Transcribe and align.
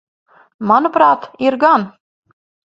Manuprāt, 0.71 1.29
ir 1.49 1.61
gan. 1.67 1.89